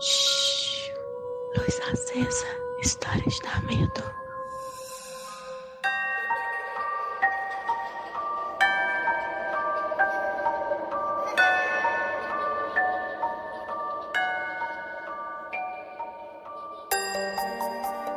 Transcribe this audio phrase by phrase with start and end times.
[0.00, 0.92] Shhh.
[1.56, 2.46] Luz acesa.
[2.80, 4.18] Histórias da medo.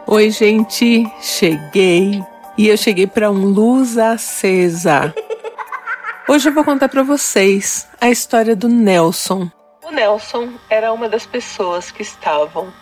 [0.07, 2.21] Oi, gente, cheguei.
[2.57, 5.16] E eu cheguei para um luz acesa.
[6.28, 9.50] Hoje eu vou contar para vocês a história do Nelson.
[9.92, 12.73] O Nelson era uma das pessoas que estavam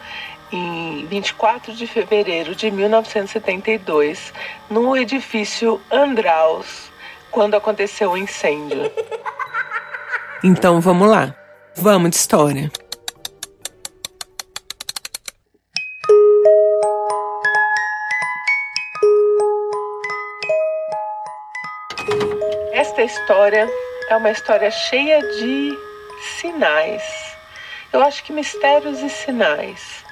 [0.52, 4.32] em 24 de fevereiro de 1972
[4.70, 6.92] no edifício Andraus
[7.32, 8.92] quando aconteceu o incêndio.
[10.44, 11.36] Então vamos lá.
[11.76, 12.72] Vamos de história.
[22.72, 23.68] Esta história
[24.10, 25.89] é uma história cheia de
[26.40, 27.04] sinais.
[27.92, 30.04] Eu acho que mistérios e sinais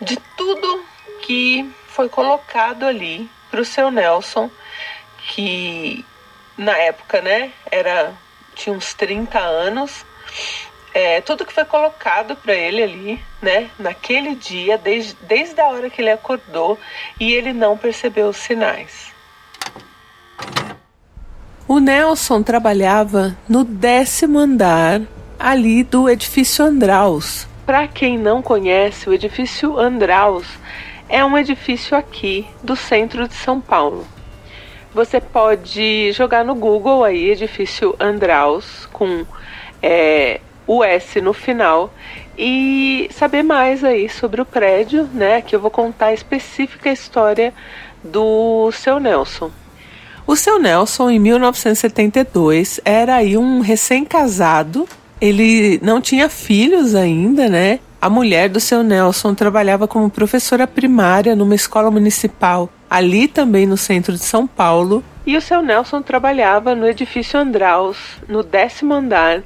[0.00, 0.84] de tudo
[1.22, 4.50] que foi colocado ali para o seu Nelson,
[5.18, 6.04] que
[6.56, 8.12] na época, né, era
[8.54, 10.04] tinha uns 30 anos.
[10.94, 15.90] É, tudo que foi colocado para ele ali, né, naquele dia, desde, desde a hora
[15.90, 16.78] que ele acordou,
[17.20, 19.14] e ele não percebeu os sinais.
[21.68, 25.02] O Nelson trabalhava no décimo andar
[25.38, 27.46] ali do edifício Andraus.
[27.64, 30.46] Para quem não conhece, o edifício Andraus
[31.08, 34.06] é um edifício aqui do centro de São Paulo.
[34.94, 39.26] Você pode jogar no Google aí edifício Andraus com
[39.82, 41.92] é, o S no final
[42.38, 45.40] e saber mais aí sobre o prédio, né?
[45.42, 47.52] Que eu vou contar a específica história
[48.02, 49.50] do seu Nelson.
[50.26, 54.88] O seu Nelson, em 1972, era aí um recém-casado.
[55.20, 57.80] Ele não tinha filhos ainda, né?
[58.00, 63.76] A mulher do seu Nelson trabalhava como professora primária numa escola municipal, ali também no
[63.76, 65.02] centro de São Paulo.
[65.26, 67.96] E o seu Nelson trabalhava no edifício Andraus,
[68.28, 69.42] no décimo andar.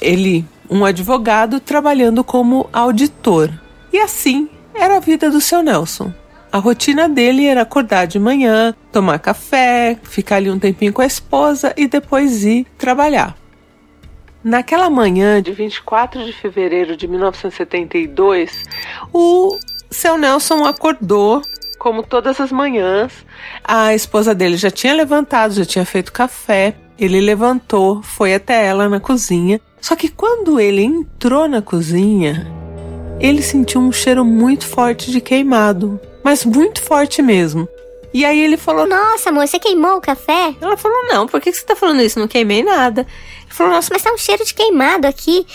[0.00, 3.50] Ele, um advogado, trabalhando como auditor.
[3.92, 6.12] E assim era a vida do seu Nelson.
[6.50, 11.06] A rotina dele era acordar de manhã, tomar café, ficar ali um tempinho com a
[11.06, 13.41] esposa e depois ir trabalhar.
[14.44, 18.64] Naquela manhã de 24 de fevereiro de 1972,
[19.12, 19.56] o
[19.90, 21.42] seu Nelson acordou
[21.78, 23.12] como todas as manhãs.
[23.64, 26.74] A esposa dele já tinha levantado, já tinha feito café.
[26.98, 29.60] Ele levantou, foi até ela na cozinha.
[29.80, 32.46] Só que quando ele entrou na cozinha,
[33.18, 37.68] ele sentiu um cheiro muito forte de queimado mas muito forte mesmo.
[38.14, 40.54] E aí ele falou: Nossa, amor, você queimou o café?
[40.60, 42.18] Ela falou: Não, por que você tá falando isso?
[42.18, 43.06] Não queimei nada.
[43.52, 45.46] Ele falou: Nossa, mas tá um cheiro de queimado aqui.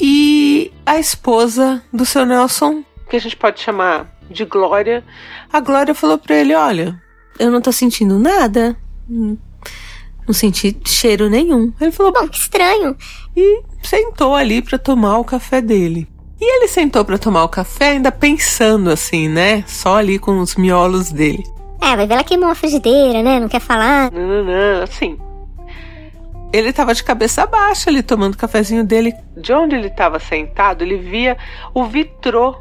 [0.00, 5.04] E a esposa do seu Nelson, que a gente pode chamar de Glória,
[5.52, 7.00] a Glória falou pra ele: Olha,
[7.38, 8.76] eu não tô sentindo nada.
[9.08, 11.72] Não senti cheiro nenhum.
[11.80, 12.96] Ele falou: Bom, que estranho.
[13.36, 16.08] E sentou ali para tomar o café dele.
[16.40, 19.64] E ele sentou para tomar o café, ainda pensando assim, né?
[19.66, 21.44] Só ali com os miolos dele.
[21.80, 23.38] É, vai ver ela queimou a frigideira, né?
[23.38, 24.10] Não quer falar.
[24.10, 25.16] Não, não, não, assim.
[26.52, 29.12] Ele tava de cabeça baixa ali tomando o cafezinho dele.
[29.36, 31.36] De onde ele estava sentado, ele via
[31.74, 32.56] o vitrô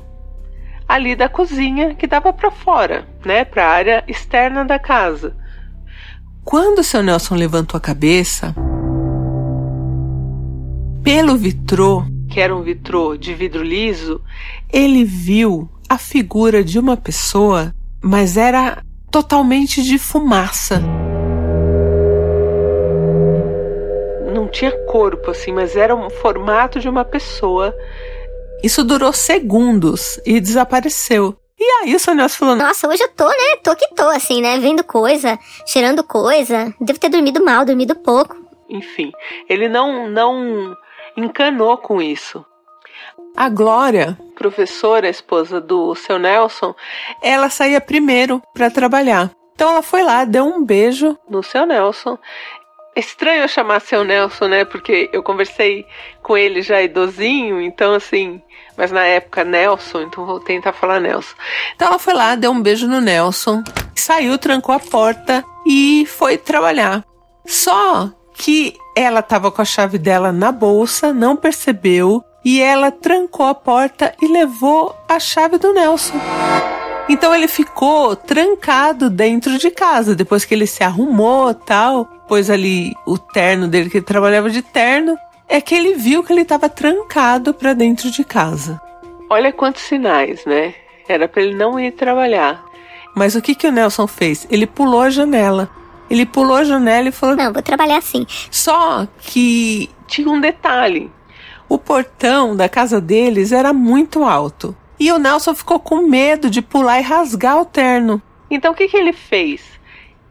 [0.88, 5.36] ali da cozinha que dava para fora, né, para a área externa da casa.
[6.44, 8.54] Quando o seu Nelson levantou a cabeça,
[11.04, 12.04] pelo vitrô
[12.36, 14.22] que era um vitrô de vidro liso,
[14.70, 20.84] ele viu a figura de uma pessoa, mas era totalmente de fumaça.
[24.56, 27.76] Tinha corpo assim, mas era um formato de uma pessoa.
[28.64, 31.38] Isso durou segundos e desapareceu.
[31.60, 33.58] E aí o seu Nelson falou: Nossa, hoje eu tô, né?
[33.62, 34.58] Tô que tô, assim, né?
[34.58, 36.74] Vendo coisa, cheirando coisa.
[36.80, 38.36] Devo ter dormido mal, dormido pouco.
[38.70, 39.12] Enfim,
[39.50, 40.76] ele não, não
[41.18, 42.44] encanou com isso.
[43.36, 46.74] A Glória, professora, esposa do seu Nelson,
[47.22, 49.32] ela saía primeiro para trabalhar.
[49.54, 52.18] Então ela foi lá, deu um beijo no seu Nelson.
[52.96, 54.64] Estranho eu chamar seu Nelson, né?
[54.64, 55.86] Porque eu conversei
[56.24, 58.42] com ele já idosinho, então assim,
[58.78, 61.36] mas na época Nelson, então vou tentar falar Nelson.
[61.76, 63.64] Então ela foi lá, deu um beijo no Nelson,
[63.94, 67.04] saiu, trancou a porta e foi trabalhar.
[67.46, 73.48] Só que ela estava com a chave dela na bolsa, não percebeu e ela trancou
[73.48, 76.14] a porta e levou a chave do Nelson.
[77.10, 82.94] Então ele ficou trancado dentro de casa, depois que ele se arrumou, tal, pôs ali
[83.06, 85.18] o terno dele que ele trabalhava de terno,
[85.48, 88.82] é que ele viu que ele estava trancado para dentro de casa.
[89.30, 90.74] Olha quantos sinais, né?
[91.08, 92.64] Era para ele não ir trabalhar.
[93.16, 94.48] Mas o que que o Nelson fez?
[94.50, 95.70] Ele pulou a janela.
[96.10, 98.26] Ele pulou a janela e falou: Não, vou trabalhar assim.
[98.52, 101.12] Só que tinha um detalhe.
[101.68, 104.76] O portão da casa deles era muito alto.
[105.00, 108.22] E o Nelson ficou com medo de pular e rasgar o terno.
[108.50, 109.62] Então o que, que ele fez?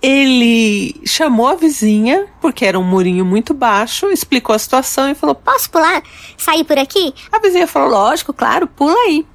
[0.07, 5.35] Ele chamou a vizinha, porque era um murinho muito baixo, explicou a situação e falou:
[5.35, 6.03] Posso pular?
[6.37, 7.15] Sair por aqui?
[7.33, 9.27] A vizinha falou: Lógico, claro, pula aí.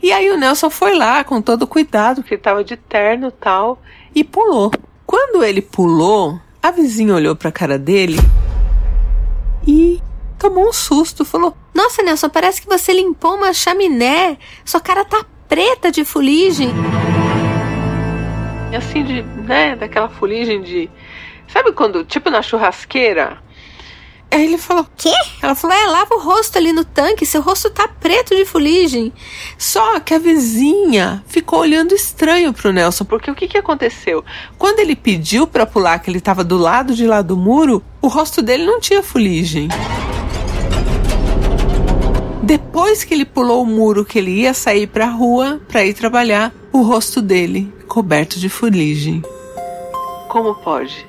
[0.00, 3.82] E aí o Nelson foi lá com todo cuidado, ele estava de terno tal,
[4.14, 4.70] e pulou.
[5.04, 8.18] Quando ele pulou, a vizinha olhou para a cara dele
[9.66, 10.00] e
[10.38, 11.24] tomou um susto.
[11.24, 14.38] Falou: Nossa, Nelson, parece que você limpou uma chaminé.
[14.64, 16.70] Sua cara tá preta de fuligem.
[18.76, 20.90] Assim, de, né, daquela fuligem de.
[21.48, 23.38] Sabe quando, tipo na churrasqueira,
[24.30, 25.12] Aí ele falou: Quê?
[25.42, 29.12] Ela falou: É, lava o rosto ali no tanque, seu rosto tá preto de fuligem.
[29.56, 34.24] Só que a vizinha ficou olhando estranho pro Nelson, porque o que, que aconteceu?
[34.58, 38.08] Quando ele pediu para pular, que ele tava do lado de lá do muro, o
[38.08, 39.68] rosto dele não tinha fuligem.
[42.42, 46.52] Depois que ele pulou o muro, que ele ia sair pra rua para ir trabalhar,
[46.72, 49.22] o rosto dele coberto de fuligem.
[50.28, 51.06] Como pode?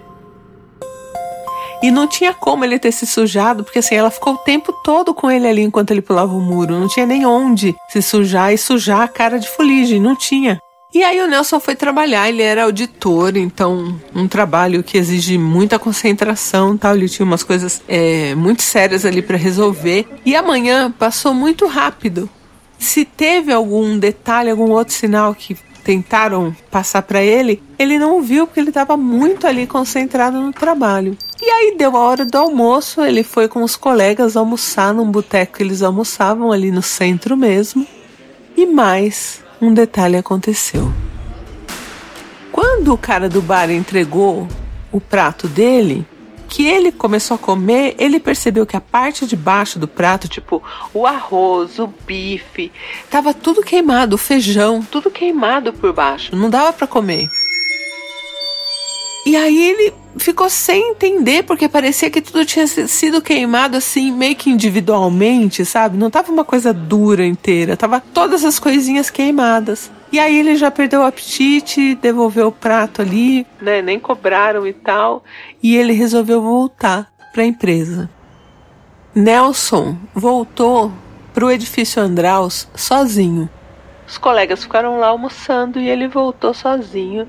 [1.82, 5.14] E não tinha como ele ter se sujado, porque assim, ela ficou o tempo todo
[5.14, 6.78] com ele ali enquanto ele pulava o muro.
[6.78, 10.60] Não tinha nem onde se sujar e sujar a cara de fuligem, não tinha.
[10.92, 15.78] E aí o Nelson foi trabalhar, ele era auditor, então um trabalho que exige muita
[15.78, 16.96] concentração, tal.
[16.96, 20.08] Ele tinha umas coisas é, muito sérias ali para resolver.
[20.26, 22.28] E amanhã passou muito rápido.
[22.80, 28.48] Se teve algum detalhe, algum outro sinal que tentaram passar para ele, ele não viu
[28.48, 31.18] porque ele estava muito ali concentrado no trabalho.
[31.42, 35.58] E aí deu a hora do almoço, ele foi com os colegas almoçar num boteco
[35.58, 37.86] que eles almoçavam ali no centro mesmo.
[38.56, 40.92] E mais um detalhe aconteceu.
[42.52, 44.48] Quando o cara do bar entregou
[44.92, 46.06] o prato dele,
[46.50, 50.62] que ele começou a comer, ele percebeu que a parte de baixo do prato, tipo
[50.94, 52.72] o arroz, o bife,
[53.10, 57.30] tava tudo queimado, o feijão, tudo queimado por baixo, não dava para comer.
[59.26, 64.36] E aí ele ficou sem entender, porque parecia que tudo tinha sido queimado assim, meio
[64.36, 65.98] que individualmente, sabe?
[65.98, 69.92] Não tava uma coisa dura inteira, tava todas as coisinhas queimadas.
[70.12, 73.82] E aí ele já perdeu o apetite, devolveu o prato ali, né?
[73.82, 75.24] Nem cobraram e tal.
[75.62, 78.10] E ele resolveu voltar para a empresa.
[79.14, 80.92] Nelson voltou
[81.34, 83.50] para o edifício Andraus sozinho.
[84.08, 87.28] Os colegas ficaram lá almoçando e ele voltou sozinho.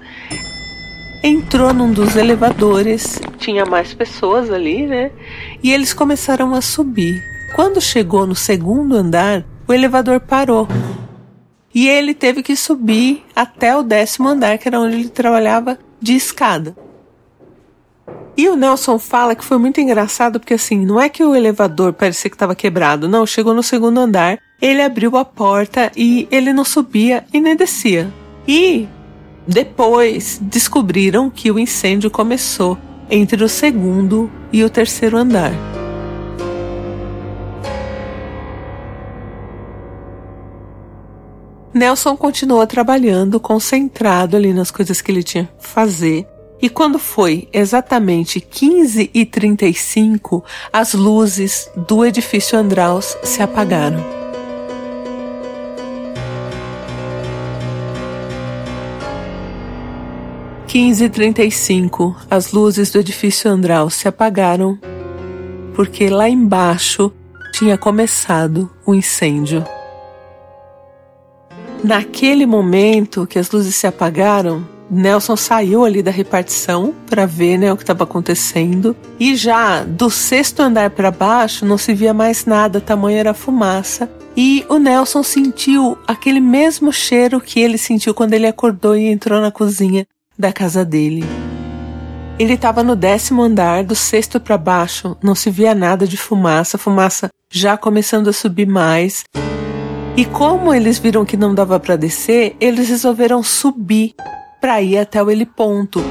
[1.23, 5.11] Entrou num dos elevadores, tinha mais pessoas ali, né?
[5.63, 7.23] E eles começaram a subir.
[7.55, 10.67] Quando chegou no segundo andar, o elevador parou.
[11.75, 16.15] E ele teve que subir até o décimo andar, que era onde ele trabalhava de
[16.15, 16.77] escada.
[18.37, 21.93] E o Nelson fala que foi muito engraçado porque assim, não é que o elevador
[21.93, 26.53] parecia que estava quebrado, não, chegou no segundo andar, ele abriu a porta e ele
[26.53, 28.13] não subia e nem descia.
[28.49, 28.89] E
[29.47, 32.79] depois descobriram que o incêndio começou
[33.11, 35.53] entre o segundo e o terceiro andar.
[41.73, 46.27] Nelson continuou trabalhando, concentrado ali nas coisas que ele tinha que fazer.
[46.61, 54.05] E quando foi exatamente 15 e 35, as luzes do edifício Andraus se apagaram.
[60.67, 61.43] Quinze trinta
[62.31, 64.79] as luzes do edifício Andraus se apagaram
[65.75, 67.13] porque lá embaixo
[67.53, 69.65] tinha começado o incêndio.
[71.83, 77.73] Naquele momento que as luzes se apagaram, Nelson saiu ali da repartição para ver né,
[77.73, 82.45] o que estava acontecendo e já do sexto andar para baixo não se via mais
[82.45, 84.11] nada, tamanho era fumaça.
[84.37, 89.41] E o Nelson sentiu aquele mesmo cheiro que ele sentiu quando ele acordou e entrou
[89.41, 90.07] na cozinha
[90.39, 91.25] da casa dele.
[92.39, 96.79] Ele estava no décimo andar, do sexto para baixo, não se via nada de fumaça,
[96.79, 99.25] fumaça já começando a subir mais.
[100.17, 104.15] E como eles viram que não dava para descer, eles resolveram subir
[104.61, 106.03] para ir até o heliponto.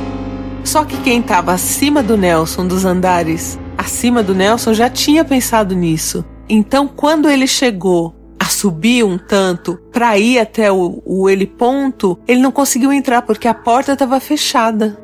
[0.63, 5.75] Só que quem estava acima do Nelson dos andares, acima do Nelson já tinha pensado
[5.75, 6.24] nisso.
[6.48, 12.41] Então, quando ele chegou a subir um tanto para ir até o, o heliponto, ele
[12.41, 14.98] não conseguiu entrar porque a porta estava fechada.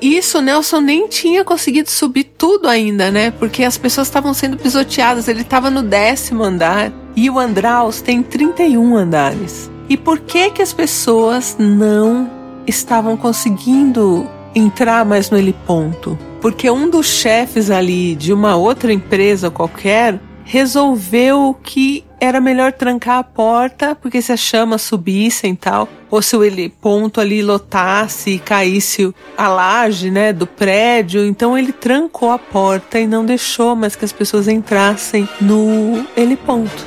[0.00, 3.30] Isso, Nelson nem tinha conseguido subir tudo ainda, né?
[3.30, 5.28] Porque as pessoas estavam sendo pisoteadas.
[5.28, 9.70] Ele estava no décimo andar E o Andraus tem 31 andares.
[9.88, 12.30] E por que que as pessoas não
[12.66, 16.18] estavam conseguindo entrar mais no heliponto?
[16.42, 23.18] Porque um dos chefes ali de uma outra empresa qualquer resolveu que era melhor trancar
[23.18, 28.30] a porta, porque se as chamas subissem e tal, ou se o ponto ali lotasse
[28.30, 33.74] e caísse a laje, né, do prédio, então ele trancou a porta e não deixou
[33.74, 36.86] mais que as pessoas entrassem no heliponto.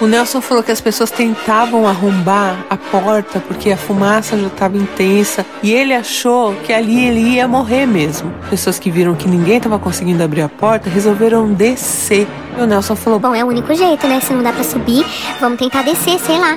[0.00, 4.76] O Nelson falou que as pessoas tentavam arrombar a porta porque a fumaça já estava
[4.76, 8.32] intensa e ele achou que ali ele ia morrer mesmo.
[8.48, 12.28] Pessoas que viram que ninguém estava conseguindo abrir a porta resolveram descer.
[12.56, 14.20] E o Nelson falou: Bom, é o único jeito, né?
[14.20, 15.04] Se não dá para subir,
[15.40, 16.56] vamos tentar descer, sei lá.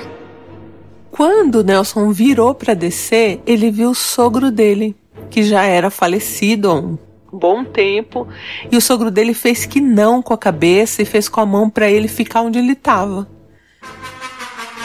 [1.10, 4.94] Quando o Nelson virou para descer, ele viu o sogro dele,
[5.28, 6.96] que já era falecido há um
[7.32, 8.28] bom tempo,
[8.70, 11.70] e o sogro dele fez que não com a cabeça e fez com a mão
[11.70, 13.26] para ele ficar onde ele estava.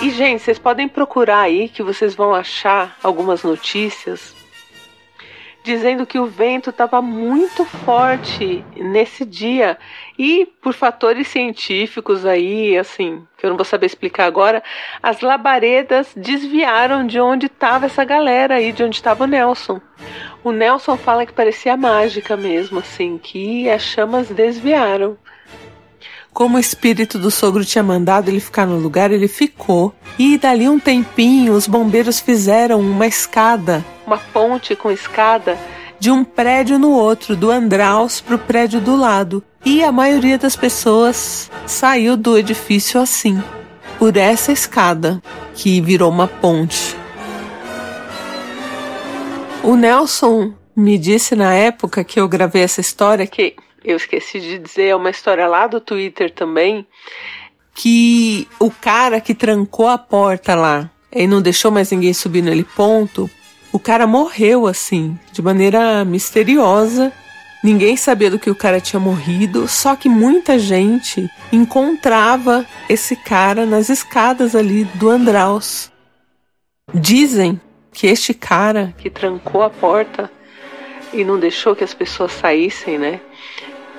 [0.02, 4.38] E gente, vocês podem procurar aí que vocês vão achar algumas notícias
[5.68, 9.78] dizendo que o vento estava muito forte nesse dia
[10.18, 14.64] e por fatores científicos aí, assim, que eu não vou saber explicar agora,
[15.04, 19.82] as labaredas desviaram de onde estava essa galera aí, de onde estava o Nelson.
[20.48, 25.18] O Nelson fala que parecia mágica mesmo, assim, que as chamas desviaram.
[26.32, 29.94] Como o espírito do sogro tinha mandado ele ficar no lugar, ele ficou.
[30.18, 35.58] E dali um tempinho, os bombeiros fizeram uma escada, uma ponte com escada,
[36.00, 39.44] de um prédio no outro, do Andraus para o prédio do lado.
[39.66, 43.44] E a maioria das pessoas saiu do edifício assim,
[44.00, 45.22] por essa escada,
[45.54, 46.96] que virou uma ponte.
[49.68, 54.58] O Nelson me disse na época que eu gravei essa história que eu esqueci de
[54.60, 56.88] dizer, é uma história lá do Twitter também,
[57.76, 62.64] que o cara que trancou a porta lá e não deixou mais ninguém subir naquele
[62.64, 63.30] ponto,
[63.70, 67.12] o cara morreu assim, de maneira misteriosa.
[67.62, 73.66] Ninguém sabia do que o cara tinha morrido, só que muita gente encontrava esse cara
[73.66, 75.92] nas escadas ali do Andraus.
[76.94, 77.60] Dizem
[77.98, 80.30] que este cara que trancou a porta
[81.12, 83.20] e não deixou que as pessoas saíssem, né?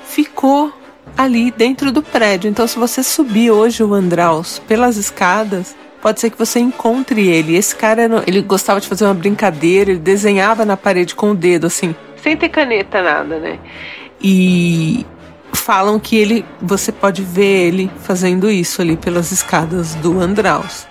[0.08, 0.72] ficou
[1.16, 2.48] ali dentro do prédio.
[2.48, 7.56] Então, se você subir hoje o Andraus pelas escadas, pode ser que você encontre ele.
[7.56, 11.66] Esse cara, ele gostava de fazer uma brincadeira, ele desenhava na parede com o dedo,
[11.66, 13.58] assim, sem ter caneta, nada, né?
[14.20, 15.04] E
[15.52, 20.86] falam que ele, você pode ver ele fazendo isso ali pelas escadas do Andraus.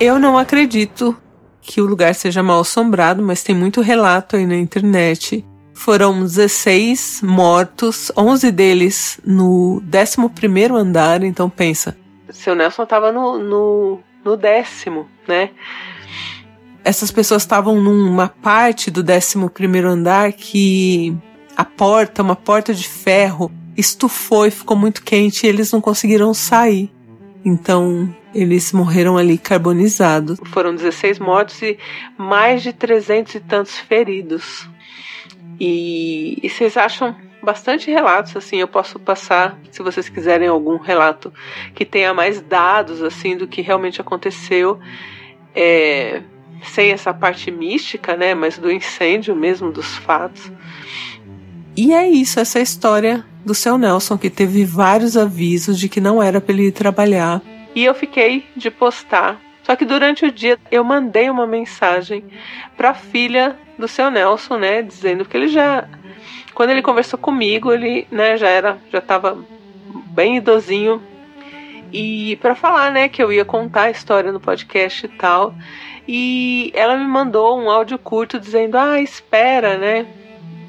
[0.00, 1.16] Eu não acredito
[1.62, 7.22] que o lugar seja mal assombrado, mas tem muito relato aí na internet foram 16
[7.24, 11.96] mortos, 11 deles no 11 andar, então pensa.
[12.30, 15.50] Seu Nelson estava no, no, no décimo, né?
[16.84, 21.16] Essas pessoas estavam numa parte do 11 andar que
[21.56, 26.32] a porta, uma porta de ferro, estufou e ficou muito quente e eles não conseguiram
[26.32, 26.92] sair.
[27.44, 30.38] Então, eles morreram ali carbonizados.
[30.46, 31.78] Foram 16 mortos e
[32.16, 34.68] mais de 300 e tantos feridos.
[35.58, 41.32] E, e vocês acham bastante relatos, assim, eu posso passar, se vocês quiserem algum relato
[41.74, 44.78] que tenha mais dados, assim, do que realmente aconteceu,
[45.52, 46.22] é,
[46.62, 50.52] sem essa parte mística, né, mas do incêndio mesmo, dos fatos.
[51.76, 56.00] E é isso, essa é história do seu Nelson, que teve vários avisos de que
[56.00, 57.40] não era para ele ir trabalhar.
[57.74, 59.40] E eu fiquei de postar.
[59.62, 62.24] Só que durante o dia eu mandei uma mensagem
[62.76, 65.88] para a filha do seu Nelson, né, dizendo que ele já
[66.54, 69.38] quando ele conversou comigo, ele, né, já era, já estava
[70.10, 71.02] bem idosinho
[71.92, 75.54] e para falar, né, que eu ia contar a história no podcast e tal.
[76.08, 80.06] E ela me mandou um áudio curto dizendo: "Ah, espera, né?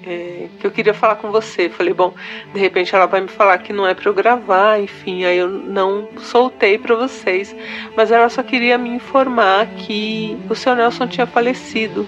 [0.06, 1.70] É, que eu queria falar com você".
[1.70, 2.14] Falei: "Bom,
[2.54, 5.50] de repente ela vai me falar que não é para eu gravar, enfim, aí eu
[5.50, 7.56] não soltei para vocês,
[7.96, 12.08] mas ela só queria me informar que o seu Nelson tinha falecido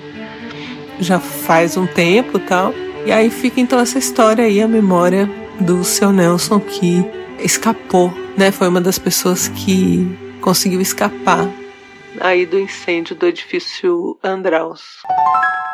[1.00, 2.74] já faz um tempo tal.
[3.06, 7.04] E aí fica então essa história aí, a memória do seu Nelson que
[7.40, 8.52] escapou, né?
[8.52, 10.08] Foi uma das pessoas que
[10.42, 11.50] conseguiu escapar
[12.20, 15.02] aí do incêndio do edifício Andraus.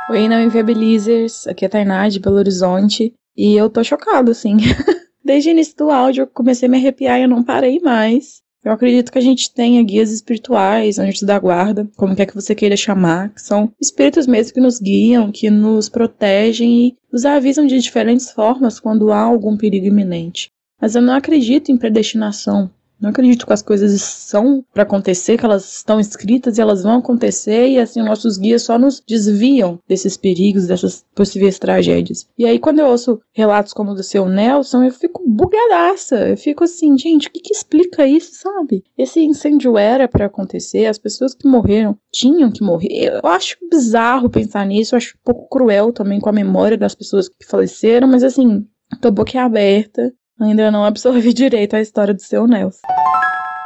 [0.09, 4.57] Oi, não inviabilizers, aqui é a Tainá de Belo Horizonte e eu tô chocado, assim.
[5.23, 8.41] Desde o início do áudio eu comecei a me arrepiar e eu não parei mais.
[8.63, 12.53] Eu acredito que a gente tenha guias espirituais, anjos da guarda, como quer que você
[12.53, 17.65] queira chamar, que são espíritos mesmo que nos guiam, que nos protegem e nos avisam
[17.65, 20.49] de diferentes formas quando há algum perigo iminente.
[20.79, 22.69] Mas eu não acredito em predestinação.
[23.01, 26.99] Não acredito que as coisas são para acontecer, que elas estão escritas e elas vão
[26.99, 32.27] acontecer e assim nossos guias só nos desviam desses perigos, dessas possíveis tragédias.
[32.37, 36.29] E aí quando eu ouço relatos como o do seu Nelson, eu fico bugadaça.
[36.29, 38.83] Eu fico assim, gente, o que, que explica isso, sabe?
[38.95, 43.19] Esse incêndio era para acontecer, as pessoas que morreram tinham que morrer.
[43.23, 46.93] Eu acho bizarro pensar nisso, eu acho um pouco cruel também com a memória das
[46.93, 48.63] pessoas que faleceram, mas assim,
[49.01, 52.79] tô boquiaberta Ainda não absorvi direito a história do seu Nelson.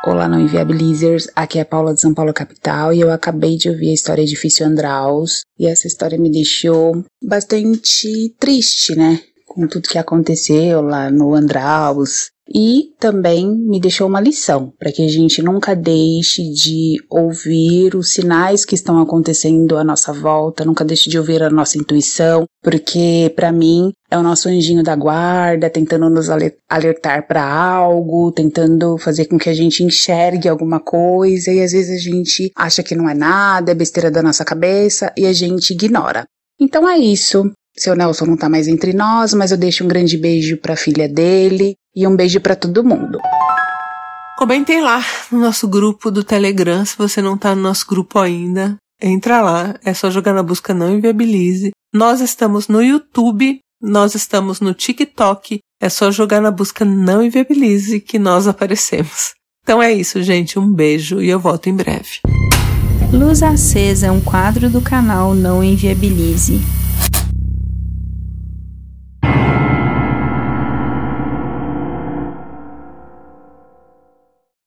[0.06, 1.30] Olá, não inviabilizers.
[1.34, 4.66] Aqui é Paula de São Paulo capital e eu acabei de ouvir a história Edifício
[4.66, 9.22] Andraus e essa história me deixou bastante triste, né?
[9.48, 15.04] Com tudo que aconteceu lá no Andraus, e também me deixou uma lição para que
[15.04, 20.86] a gente nunca deixe de ouvir os sinais que estão acontecendo à nossa volta, nunca
[20.86, 25.70] deixe de ouvir a nossa intuição, porque para mim é o nosso anjinho da guarda,
[25.70, 31.62] tentando nos alertar para algo, tentando fazer com que a gente enxergue alguma coisa e
[31.62, 35.26] às vezes a gente acha que não é nada, é besteira da nossa cabeça e
[35.26, 36.26] a gente ignora.
[36.60, 37.52] Então é isso.
[37.78, 40.78] Seu Nelson não tá mais entre nós, mas eu deixo um grande beijo para a
[40.78, 43.20] filha dele e um beijo para todo mundo.
[44.38, 48.78] Comentem lá no nosso grupo do Telegram, se você não tá no nosso grupo ainda.
[49.02, 51.72] Entra lá, é só jogar na busca Não Inviabilize.
[51.94, 58.00] Nós estamos no YouTube, nós estamos no TikTok, é só jogar na busca Não Inviabilize
[58.00, 59.34] que nós aparecemos.
[59.64, 60.58] Então é isso, gente.
[60.58, 62.22] Um beijo e eu volto em breve.
[63.12, 66.62] Luz Acesa é um quadro do canal Não Inviabilize
[69.26, 69.75] you